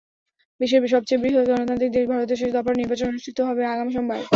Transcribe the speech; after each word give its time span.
বিশ্বের 0.59 0.93
সবচেয়ে 0.93 1.21
বৃহত্ 1.23 1.49
গণতান্ত্রিক 1.49 1.91
দেশ 1.93 2.05
ভারতে 2.11 2.33
শেষ 2.35 2.49
দফার 2.53 2.79
নির্বাচন 2.79 3.07
অনুষ্ঠিত 3.09 3.37
হবে 3.47 3.61
আগামী 3.65 3.91
সোমবার। 3.93 4.19